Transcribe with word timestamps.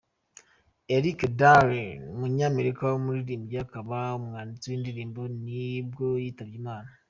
Erik 0.95 1.19
Darling, 1.39 2.01
umunyamerika 2.15 2.81
w’umuririmbyi 2.85 3.57
akaba 3.65 3.97
n’umwanditsi 4.11 4.65
w’indirimbo 4.67 5.21
ni 5.45 5.67
bwo 5.87 6.07
yitabye 6.23 6.55
Imana. 6.63 6.89